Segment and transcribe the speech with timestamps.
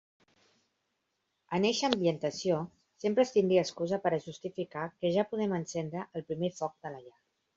[1.57, 2.57] En eixa ambientació
[3.03, 6.93] sempre es tindria excusa per a justificar que ja podem encendre el primer foc de
[6.95, 7.17] la llar.